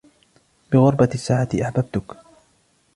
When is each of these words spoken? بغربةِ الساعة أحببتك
بغربةِ 0.71 1.09
الساعة 1.13 1.49
أحببتك 1.61 2.17